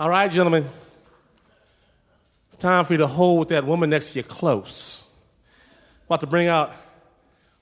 All 0.00 0.08
right, 0.08 0.32
gentlemen. 0.32 0.66
It's 2.48 2.56
time 2.56 2.86
for 2.86 2.94
you 2.94 2.98
to 3.00 3.06
hold 3.06 3.38
with 3.38 3.48
that 3.48 3.66
woman 3.66 3.90
next 3.90 4.14
to 4.14 4.18
you 4.18 4.22
close. 4.22 5.06
About 6.06 6.20
to 6.20 6.26
bring 6.26 6.48
out 6.48 6.72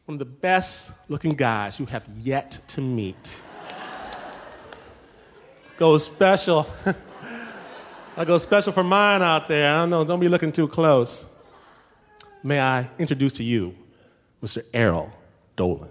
one 0.04 0.14
of 0.14 0.18
the 0.20 0.24
best 0.24 0.92
looking 1.08 1.32
guys 1.32 1.80
you 1.80 1.86
have 1.86 2.06
yet 2.22 2.60
to 2.68 2.80
meet. 2.80 3.42
Goes 5.78 6.06
special. 6.06 6.70
I 8.16 8.24
go 8.24 8.38
special 8.38 8.72
for 8.72 8.84
mine 8.84 9.20
out 9.20 9.48
there. 9.48 9.74
I 9.74 9.78
don't 9.78 9.90
know, 9.90 10.04
don't 10.04 10.20
be 10.20 10.28
looking 10.28 10.52
too 10.52 10.68
close. 10.68 11.26
May 12.44 12.60
I 12.60 12.88
introduce 13.00 13.32
to 13.32 13.42
you 13.42 13.74
Mr. 14.40 14.62
Erol 14.70 15.10
Dolen. 15.56 15.90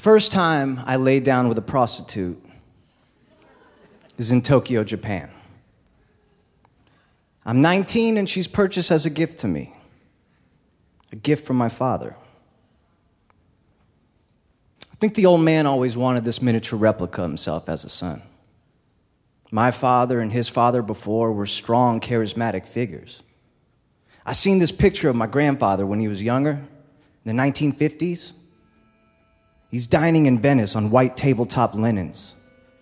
First 0.00 0.32
time 0.32 0.80
I 0.86 0.96
laid 0.96 1.24
down 1.24 1.50
with 1.50 1.58
a 1.58 1.62
prostitute 1.62 2.42
is 4.16 4.32
in 4.32 4.40
Tokyo, 4.40 4.82
Japan. 4.82 5.28
I'm 7.44 7.60
19 7.60 8.16
and 8.16 8.26
she's 8.26 8.48
purchased 8.48 8.90
as 8.90 9.04
a 9.04 9.10
gift 9.10 9.40
to 9.40 9.48
me, 9.48 9.74
a 11.12 11.16
gift 11.16 11.46
from 11.46 11.56
my 11.56 11.68
father. 11.68 12.16
I 14.90 14.96
think 14.96 15.16
the 15.16 15.26
old 15.26 15.42
man 15.42 15.66
always 15.66 15.98
wanted 15.98 16.24
this 16.24 16.40
miniature 16.40 16.78
replica 16.78 17.22
of 17.22 17.28
himself 17.28 17.68
as 17.68 17.84
a 17.84 17.90
son. 17.90 18.22
My 19.50 19.70
father 19.70 20.20
and 20.20 20.32
his 20.32 20.48
father 20.48 20.80
before 20.80 21.30
were 21.30 21.44
strong, 21.44 22.00
charismatic 22.00 22.66
figures. 22.66 23.22
I 24.24 24.32
seen 24.32 24.60
this 24.60 24.72
picture 24.72 25.10
of 25.10 25.16
my 25.16 25.26
grandfather 25.26 25.84
when 25.84 26.00
he 26.00 26.08
was 26.08 26.22
younger, 26.22 26.52
in 27.22 27.36
the 27.36 27.42
1950s. 27.42 28.32
He's 29.70 29.86
dining 29.86 30.26
in 30.26 30.40
Venice 30.40 30.74
on 30.74 30.90
white 30.90 31.16
tabletop 31.16 31.74
linens, 31.74 32.34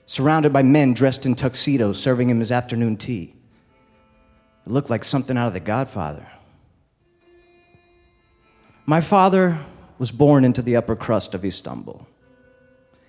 surrounded 0.07 0.53
by 0.53 0.63
men 0.63 0.95
dressed 0.95 1.27
in 1.27 1.35
tuxedos 1.35 2.01
serving 2.01 2.31
him 2.31 2.39
his 2.39 2.51
afternoon 2.51 2.97
tea. 2.97 3.35
It 4.67 4.73
looked 4.73 4.91
like 4.91 5.05
something 5.05 5.37
out 5.37 5.49
of 5.49 5.53
The 5.53 5.61
Godfather. 5.61 6.27
My 8.87 9.03
father 9.03 9.59
was 9.99 10.11
born 10.11 10.45
into 10.45 10.63
the 10.63 10.77
upper 10.77 10.97
crust 10.97 11.35
of 11.35 11.45
Istanbul. 11.45 12.07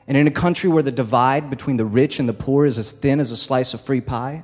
And 0.07 0.17
in 0.17 0.27
a 0.27 0.31
country 0.31 0.69
where 0.69 0.83
the 0.83 0.91
divide 0.91 1.49
between 1.49 1.77
the 1.77 1.85
rich 1.85 2.19
and 2.19 2.27
the 2.27 2.33
poor 2.33 2.65
is 2.65 2.77
as 2.77 2.91
thin 2.91 3.19
as 3.19 3.31
a 3.31 3.37
slice 3.37 3.73
of 3.73 3.79
free 3.79 4.01
pie, 4.01 4.43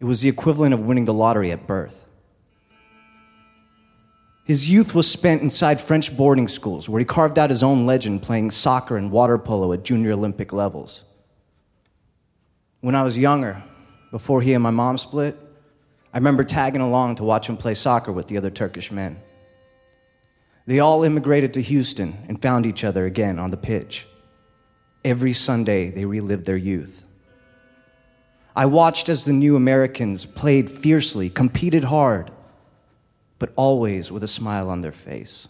it 0.00 0.04
was 0.04 0.22
the 0.22 0.28
equivalent 0.28 0.72
of 0.72 0.80
winning 0.80 1.04
the 1.04 1.12
lottery 1.12 1.50
at 1.50 1.66
birth. 1.66 2.06
His 4.48 4.70
youth 4.70 4.94
was 4.94 5.08
spent 5.08 5.42
inside 5.42 5.78
French 5.78 6.16
boarding 6.16 6.48
schools 6.48 6.88
where 6.88 6.98
he 6.98 7.04
carved 7.04 7.38
out 7.38 7.50
his 7.50 7.62
own 7.62 7.84
legend 7.84 8.22
playing 8.22 8.50
soccer 8.50 8.96
and 8.96 9.10
water 9.10 9.36
polo 9.36 9.74
at 9.74 9.84
junior 9.84 10.12
Olympic 10.12 10.54
levels. 10.54 11.04
When 12.80 12.94
I 12.94 13.02
was 13.02 13.18
younger, 13.18 13.62
before 14.10 14.40
he 14.40 14.54
and 14.54 14.62
my 14.62 14.70
mom 14.70 14.96
split, 14.96 15.38
I 16.14 16.16
remember 16.16 16.44
tagging 16.44 16.80
along 16.80 17.16
to 17.16 17.24
watch 17.24 17.46
him 17.46 17.58
play 17.58 17.74
soccer 17.74 18.10
with 18.10 18.28
the 18.28 18.38
other 18.38 18.48
Turkish 18.48 18.90
men. 18.90 19.20
They 20.64 20.78
all 20.78 21.04
immigrated 21.04 21.52
to 21.52 21.60
Houston 21.60 22.16
and 22.26 22.40
found 22.40 22.64
each 22.64 22.84
other 22.84 23.04
again 23.04 23.38
on 23.38 23.50
the 23.50 23.58
pitch. 23.58 24.06
Every 25.04 25.34
Sunday, 25.34 25.90
they 25.90 26.06
relived 26.06 26.46
their 26.46 26.56
youth. 26.56 27.04
I 28.56 28.64
watched 28.64 29.10
as 29.10 29.26
the 29.26 29.34
new 29.34 29.56
Americans 29.56 30.24
played 30.24 30.70
fiercely, 30.70 31.28
competed 31.28 31.84
hard, 31.84 32.30
but 33.38 33.52
always 33.56 34.10
with 34.10 34.22
a 34.22 34.28
smile 34.28 34.68
on 34.68 34.80
their 34.80 34.92
face. 34.92 35.48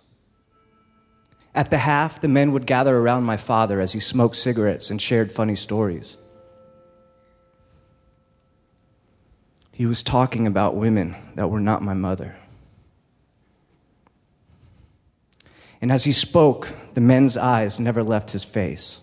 At 1.55 1.71
the 1.71 1.79
half, 1.79 2.21
the 2.21 2.29
men 2.29 2.53
would 2.53 2.67
gather 2.67 2.97
around 2.97 3.25
my 3.25 3.37
father 3.37 3.81
as 3.81 3.93
he 3.93 4.01
smoked 4.01 4.37
cigarettes 4.37 4.91
and 4.91 5.01
shared 5.01 5.33
funny 5.33 5.55
stories. 5.55 6.17
He 9.73 9.87
was 9.87 10.03
talking 10.03 10.47
about 10.47 10.77
women 10.77 11.17
that 11.37 11.51
were 11.51 11.61
not 11.61 11.83
my 11.83 11.95
mother. 11.95 12.37
And 15.81 15.93
as 15.93 16.05
he 16.05 16.13
spoke, 16.13 16.75
the 16.95 17.01
men's 17.01 17.37
eyes 17.37 17.79
never 17.79 18.03
left 18.03 18.33
his 18.33 18.43
face. 18.43 19.01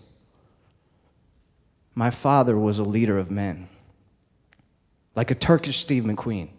My 1.94 2.10
father 2.10 2.58
was 2.58 2.78
a 2.78 2.84
leader 2.84 3.16
of 3.16 3.30
men, 3.30 3.68
like 5.14 5.30
a 5.30 5.34
Turkish 5.34 5.78
Steve 5.78 6.04
McQueen. 6.04 6.50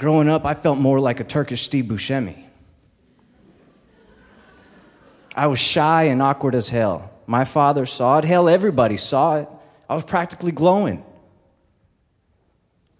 Growing 0.00 0.30
up, 0.30 0.46
I 0.46 0.54
felt 0.54 0.78
more 0.78 0.98
like 0.98 1.20
a 1.20 1.24
Turkish 1.24 1.60
Steve 1.60 1.84
Buscemi. 1.84 2.44
I 5.34 5.46
was 5.46 5.58
shy 5.58 6.04
and 6.04 6.22
awkward 6.22 6.54
as 6.54 6.70
hell. 6.70 7.12
My 7.26 7.44
father 7.44 7.84
saw 7.84 8.16
it. 8.16 8.24
Hell, 8.24 8.48
everybody 8.48 8.96
saw 8.96 9.36
it. 9.36 9.48
I 9.90 9.94
was 9.94 10.04
practically 10.04 10.52
glowing. 10.52 11.04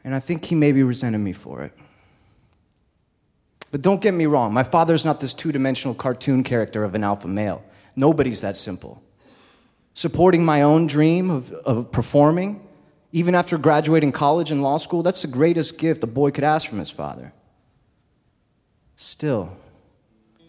And 0.05 0.15
I 0.15 0.21
think 0.21 0.45
he 0.45 0.55
maybe 0.55 0.83
resented 0.83 1.23
me 1.23 1.33
for 1.33 1.63
it. 1.63 1.73
But 3.71 3.81
don't 3.81 4.03
get 4.03 4.13
me 4.13 4.27
wrong, 4.27 4.53
my 4.53 4.63
father's 4.63 5.03
not 5.03 5.21
this 5.21 5.33
two 5.33 5.53
dimensional 5.53 5.95
cartoon 5.95 6.45
character 6.45 6.85
of 6.85 6.95
an 6.95 7.03
alpha 7.03 7.29
male. 7.29 7.65
Nobody's 7.97 8.43
that 8.43 8.59
simple. 8.59 9.03
Supporting 9.95 10.45
my 10.45 10.61
own 10.61 10.87
dream 10.87 11.31
of, 11.31 11.51
of 11.51 11.93
performing, 11.93 12.61
even 13.13 13.35
after 13.35 13.59
graduating 13.59 14.13
college 14.13 14.51
and 14.51 14.63
law 14.63 14.77
school, 14.77 15.03
that's 15.03 15.23
the 15.23 15.29
greatest 15.29 15.79
gift 15.79 16.05
a 16.05 16.07
boy 16.07 16.31
could 16.31 16.45
ask 16.45 16.69
from 16.69 16.79
his 16.79 16.91
father. 16.91 17.33
Still, 18.97 19.57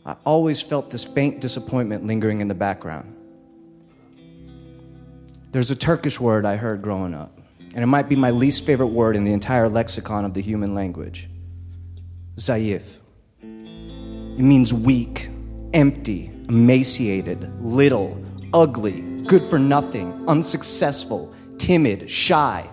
I 0.06 0.16
always 0.26 0.62
felt 0.62 0.92
this 0.92 1.04
faint 1.04 1.42
disappointment 1.42 2.06
lingering 2.06 2.42
in 2.42 2.48
the 2.48 2.56
background. 2.56 3.16
There's 5.52 5.72
a 5.72 5.76
Turkish 5.76 6.20
word 6.20 6.46
I 6.46 6.56
heard 6.56 6.82
growing 6.82 7.14
up, 7.14 7.38
and 7.74 7.84
it 7.84 7.88
might 7.88 8.10
be 8.10 8.16
my 8.16 8.32
least 8.32 8.66
favorite 8.66 8.88
word 8.88 9.16
in 9.16 9.24
the 9.24 9.34
entire 9.34 9.68
lexicon 9.68 10.26
of 10.26 10.34
the 10.34 10.42
human 10.42 10.76
language 10.76 11.28
zayif. 12.36 12.98
It 13.42 14.44
means 14.44 14.74
weak, 14.74 15.30
empty, 15.74 16.32
emaciated, 16.48 17.50
little, 17.64 18.24
ugly, 18.54 19.02
good 19.24 19.50
for 19.50 19.60
nothing, 19.60 20.24
unsuccessful, 20.28 21.34
timid, 21.62 22.10
shy. 22.10 22.68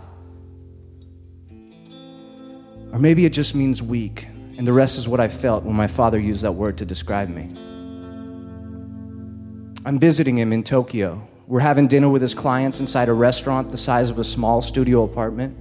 Or 2.90 2.98
maybe 2.98 3.26
it 3.26 3.34
just 3.34 3.54
means 3.54 3.82
weak, 3.82 4.26
and 4.56 4.66
the 4.66 4.72
rest 4.72 4.96
is 4.96 5.06
what 5.06 5.20
I 5.20 5.28
felt 5.28 5.62
when 5.62 5.76
my 5.76 5.86
father 5.86 6.18
used 6.18 6.40
that 6.40 6.52
word 6.52 6.78
to 6.78 6.86
describe 6.86 7.28
me. 7.28 7.54
I'm 9.84 9.98
visiting 9.98 10.38
him 10.38 10.54
in 10.54 10.64
Tokyo. 10.64 11.28
We're 11.46 11.60
having 11.60 11.86
dinner 11.86 12.08
with 12.08 12.22
his 12.22 12.32
clients 12.32 12.80
inside 12.80 13.10
a 13.10 13.12
restaurant 13.12 13.70
the 13.72 13.76
size 13.76 14.08
of 14.08 14.18
a 14.18 14.24
small 14.24 14.62
studio 14.62 15.04
apartment. 15.04 15.54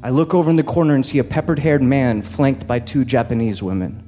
I 0.00 0.10
look 0.10 0.34
over 0.34 0.48
in 0.48 0.54
the 0.54 0.62
corner 0.62 0.94
and 0.94 1.04
see 1.04 1.18
a 1.18 1.24
peppered 1.24 1.58
haired 1.58 1.82
man 1.82 2.22
flanked 2.22 2.68
by 2.68 2.78
two 2.78 3.04
Japanese 3.04 3.64
women. 3.64 4.04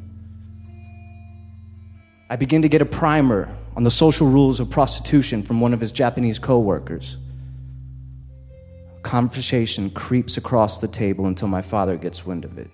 I 2.31 2.37
begin 2.37 2.63
to 2.63 2.69
get 2.69 2.81
a 2.81 2.87
primer 2.87 3.53
on 3.77 3.83
the 3.83 3.91
social 3.91 4.29
rules 4.29 4.61
of 4.61 4.71
prostitution 4.71 5.43
from 5.43 5.61
one 5.61 5.75
of 5.75 5.81
his 5.81 5.91
Japanese 5.91 6.39
coworkers. 6.39 7.17
Conversation 9.11 9.91
creeps 9.91 10.37
across 10.37 10.79
the 10.79 10.87
table 10.87 11.27
until 11.27 11.49
my 11.49 11.63
father 11.63 11.97
gets 11.97 12.25
wind 12.25 12.45
of 12.45 12.57
it. 12.59 12.71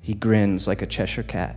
He 0.00 0.14
grins 0.14 0.68
like 0.68 0.82
a 0.82 0.86
Cheshire 0.86 1.24
cat. 1.24 1.56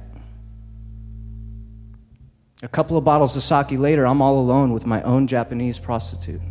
A 2.63 2.67
couple 2.67 2.97
of 2.97 3.03
bottles 3.03 3.35
of 3.35 3.43
sake 3.43 3.77
later, 3.77 4.07
I'm 4.07 4.23
all 4.23 4.39
alone 4.39 4.73
with 4.73 4.87
my 4.87 5.03
own 5.03 5.27
Japanese 5.27 5.77
prostitute. 5.77 6.41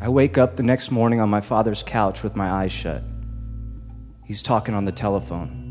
I 0.00 0.08
wake 0.08 0.38
up 0.38 0.54
the 0.54 0.62
next 0.62 0.90
morning 0.90 1.20
on 1.20 1.28
my 1.28 1.42
father's 1.42 1.82
couch 1.82 2.22
with 2.22 2.34
my 2.34 2.50
eyes 2.50 2.72
shut. 2.72 3.02
He's 4.24 4.42
talking 4.42 4.74
on 4.74 4.86
the 4.86 4.92
telephone. 4.92 5.63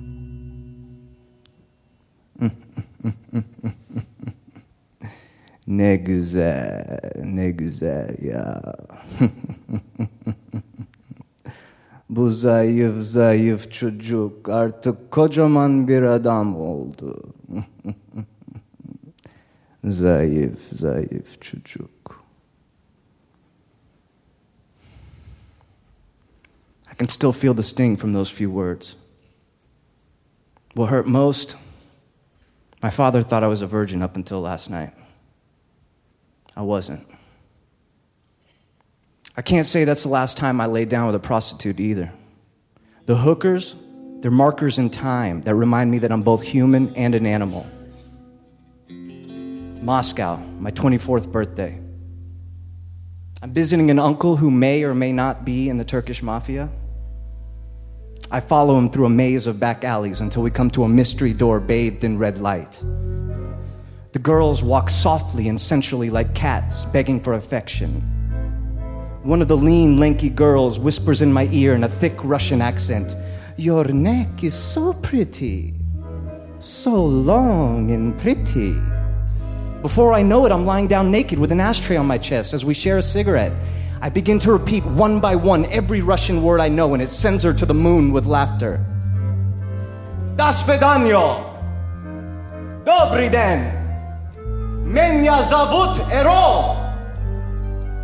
Ne 5.78 5.96
güzel, 5.96 7.00
ne 7.24 7.52
güzel 7.52 8.18
ya. 8.22 8.62
Bu 12.10 12.32
zayıf 12.32 13.04
zayıf 13.04 13.72
çocuk 13.72 14.50
artık 14.50 15.12
kocaman 15.12 15.88
bir 15.88 16.02
adam 16.02 16.56
oldu. 16.56 17.24
zayıf 19.84 20.70
zayıf 20.72 21.42
çocuk. 21.42 22.24
I 26.92 26.96
can 27.00 27.08
still 27.08 27.32
feel 27.32 27.56
the 27.56 27.64
sting 27.64 28.00
from 28.00 28.14
those 28.14 28.36
few 28.36 28.52
words. 28.52 28.96
What 30.76 30.92
hurt 30.92 31.08
most 31.08 31.58
My 32.84 32.90
father 32.90 33.24
thought 33.24 33.44
I 33.44 33.48
was 33.48 33.62
a 33.62 33.68
virgin 33.68 34.02
up 34.02 34.18
until 34.18 34.42
last 34.42 34.70
night. 34.70 34.92
I 36.56 36.62
wasn't. 36.62 37.08
I 39.36 39.42
can't 39.42 39.66
say 39.66 39.84
that's 39.84 40.04
the 40.04 40.10
last 40.10 40.38
time 40.38 40.62
I 40.62 40.68
laid 40.68 40.90
down 40.90 41.08
with 41.08 41.16
a 41.16 41.20
prostitute 41.20 41.80
either. 41.80 42.12
The 43.06 43.16
hookers, 43.16 43.76
they're 44.20 44.32
markers 44.32 44.78
in 44.78 44.90
time 44.90 45.42
that 45.42 45.56
remind 45.56 45.90
me 45.90 46.00
that 46.00 46.12
I'm 46.12 46.22
both 46.22 46.44
human 46.44 46.96
and 46.96 47.16
an 47.16 47.26
animal. 47.26 47.66
Moscow, 49.82 50.38
my 50.60 50.72
24th 50.72 51.32
birthday. 51.32 51.80
I'm 53.42 53.52
visiting 53.52 53.92
an 53.92 54.00
uncle 54.00 54.38
who 54.38 54.50
may 54.50 54.84
or 54.84 54.96
may 54.96 55.12
not 55.12 55.44
be 55.44 55.68
in 55.68 55.78
the 55.78 55.84
Turkish 55.84 56.24
mafia. 56.24 56.70
I 58.32 58.40
follow 58.40 58.78
him 58.78 58.90
through 58.90 59.08
a 59.08 59.10
maze 59.10 59.48
of 59.48 59.60
back 59.60 59.84
alleys 59.84 60.22
until 60.22 60.44
we 60.44 60.52
come 60.52 60.70
to 60.72 60.86
a 60.86 60.90
mystery 60.90 61.34
door 61.34 61.60
bathed 61.60 62.06
in 62.06 62.18
red 62.18 62.40
light. 62.40 62.82
The 64.14 64.20
girls 64.20 64.62
walk 64.62 64.92
softly 64.92 65.48
and 65.50 65.60
sensually 65.60 66.12
like 66.12 66.36
cats, 66.36 66.86
begging 66.86 67.20
for 67.20 67.34
affection. 67.34 67.90
One 69.24 69.42
of 69.42 69.48
the 69.48 69.58
lean, 69.58 69.98
lanky 69.98 70.30
girls 70.30 70.80
whispers 70.80 71.24
in 71.24 71.34
my 71.34 71.50
ear 71.52 71.74
in 71.74 71.84
a 71.84 71.90
thick 71.90 72.14
Russian 72.24 72.62
accent, 72.62 73.16
Your 73.58 73.86
neck 73.86 74.44
is 74.44 74.54
so 74.54 74.94
pretty, 74.94 75.74
so 76.60 77.04
long 77.04 77.90
and 77.90 78.16
pretty. 78.20 78.76
Before 79.82 80.14
I 80.14 80.22
know 80.22 80.46
it, 80.46 80.52
I'm 80.52 80.68
lying 80.68 80.88
down 80.88 81.10
naked 81.10 81.40
with 81.40 81.52
an 81.52 81.60
ashtray 81.60 81.98
on 81.98 82.06
my 82.06 82.20
chest 82.20 82.54
as 82.54 82.64
we 82.64 82.76
share 82.76 83.00
a 83.00 83.02
cigarette. 83.02 83.54
I 84.00 84.10
begin 84.10 84.38
to 84.40 84.52
repeat 84.52 84.86
one 84.86 85.22
by 85.22 85.36
one 85.36 85.66
every 85.72 86.02
Russian 86.02 86.44
word 86.44 86.60
I 86.60 86.70
know, 86.70 86.94
and 86.94 87.02
it 87.02 87.10
sends 87.10 87.44
her 87.44 87.54
to 87.54 87.66
the 87.66 87.74
moon 87.74 88.12
with 88.12 88.28
laughter. 88.28 88.86
Das 90.36 90.62
Vedanyo! 90.62 91.50
Dobry 92.86 93.32
den! 93.32 93.83
Menya 94.94 95.42
zavut 95.42 95.96
Erol! 96.12 96.80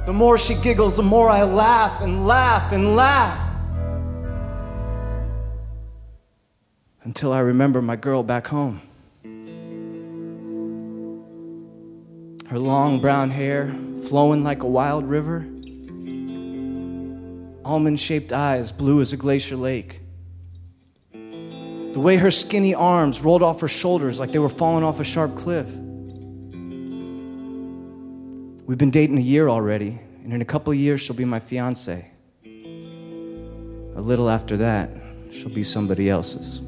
The 0.07 0.13
more 0.13 0.39
she 0.39 0.55
giggles, 0.55 0.97
the 0.97 1.03
more 1.03 1.29
I 1.29 1.43
laugh 1.43 2.01
and 2.01 2.25
laugh 2.25 2.71
and 2.71 2.95
laugh. 2.95 3.39
Until 7.03 7.31
I 7.31 7.39
remember 7.39 7.81
my 7.81 7.95
girl 7.95 8.23
back 8.23 8.47
home. 8.47 8.81
her 12.49 12.57
long 12.57 12.99
brown 12.99 13.29
hair 13.29 13.75
flowing 14.07 14.43
like 14.43 14.63
a 14.63 14.67
wild 14.67 15.05
river, 15.07 15.45
almond 17.63 17.99
shaped 17.99 18.33
eyes 18.33 18.71
blue 18.71 19.01
as 19.01 19.13
a 19.13 19.17
glacier 19.17 19.55
lake. 19.55 20.01
The 21.13 21.99
way 21.99 22.15
her 22.15 22.31
skinny 22.31 22.73
arms 22.73 23.21
rolled 23.21 23.43
off 23.43 23.61
her 23.61 23.67
shoulders 23.67 24.19
like 24.19 24.31
they 24.31 24.39
were 24.39 24.49
falling 24.49 24.83
off 24.83 24.99
a 24.99 25.03
sharp 25.03 25.35
cliff. 25.35 25.69
We've 28.69 28.77
been 28.77 28.91
dating 28.91 29.17
a 29.17 29.21
year 29.21 29.49
already, 29.49 29.99
and 30.23 30.31
in 30.31 30.43
a 30.43 30.45
couple 30.45 30.71
years, 30.75 31.01
she'll 31.01 31.15
be 31.15 31.25
my 31.25 31.39
fiance. 31.39 32.05
A 32.45 33.99
little 33.99 34.29
after 34.29 34.57
that, 34.57 34.91
she'll 35.31 35.49
be 35.49 35.63
somebody 35.63 36.07
else's. 36.07 36.61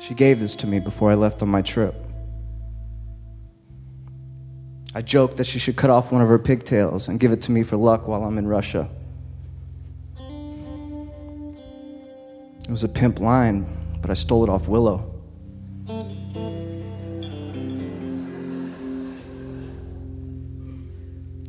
She 0.00 0.14
gave 0.14 0.40
this 0.40 0.56
to 0.56 0.66
me 0.66 0.80
before 0.80 1.12
I 1.12 1.14
left 1.14 1.42
on 1.42 1.48
my 1.48 1.62
trip. 1.62 1.94
I 4.96 5.00
joked 5.00 5.36
that 5.36 5.44
she 5.44 5.60
should 5.60 5.76
cut 5.76 5.90
off 5.90 6.10
one 6.10 6.22
of 6.22 6.26
her 6.26 6.40
pigtails 6.40 7.06
and 7.06 7.20
give 7.20 7.30
it 7.30 7.40
to 7.42 7.52
me 7.52 7.62
for 7.62 7.76
luck 7.76 8.08
while 8.08 8.24
I'm 8.24 8.36
in 8.36 8.48
Russia. 8.48 8.88
It 12.64 12.68
was 12.68 12.82
a 12.82 12.88
pimp 12.88 13.20
line, 13.20 13.64
but 14.02 14.10
I 14.10 14.14
stole 14.14 14.42
it 14.42 14.50
off 14.50 14.66
Willow. 14.66 15.14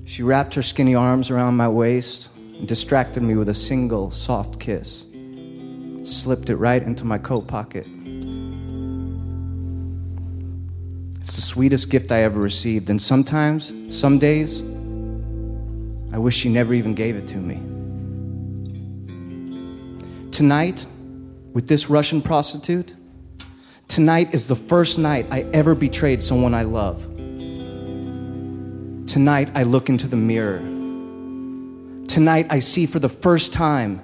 She 0.09 0.23
wrapped 0.23 0.55
her 0.55 0.63
skinny 0.63 0.95
arms 0.95 1.29
around 1.29 1.55
my 1.55 1.69
waist 1.69 2.29
and 2.35 2.67
distracted 2.67 3.21
me 3.21 3.35
with 3.35 3.47
a 3.47 3.53
single 3.53 4.09
soft 4.09 4.59
kiss, 4.59 5.05
slipped 6.01 6.49
it 6.49 6.55
right 6.55 6.81
into 6.81 7.05
my 7.05 7.19
coat 7.19 7.45
pocket. 7.45 7.85
It's 11.19 11.35
the 11.35 11.43
sweetest 11.43 11.91
gift 11.91 12.11
I 12.11 12.23
ever 12.23 12.39
received. 12.39 12.89
And 12.89 12.99
sometimes, 12.99 13.71
some 13.95 14.17
days, 14.17 14.61
I 16.11 16.17
wish 16.17 16.35
she 16.35 16.49
never 16.49 16.73
even 16.73 16.93
gave 16.93 17.15
it 17.15 17.27
to 17.27 17.37
me. 17.37 17.57
Tonight, 20.31 20.87
with 21.53 21.67
this 21.67 21.87
Russian 21.87 22.23
prostitute, 22.23 22.95
tonight 23.87 24.33
is 24.33 24.47
the 24.47 24.55
first 24.55 24.97
night 24.97 25.27
I 25.29 25.41
ever 25.53 25.75
betrayed 25.75 26.23
someone 26.23 26.55
I 26.55 26.63
love. 26.63 27.08
Tonight, 29.09 29.49
I 29.55 29.63
look 29.63 29.89
into 29.89 30.07
the 30.07 30.15
mirror. 30.15 30.59
Tonight, 32.07 32.45
I 32.51 32.59
see 32.59 32.85
for 32.85 32.99
the 32.99 33.09
first 33.09 33.51
time 33.51 34.03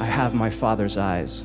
I 0.00 0.06
have 0.06 0.32
my 0.32 0.48
father's 0.48 0.96
eyes. 0.96 1.44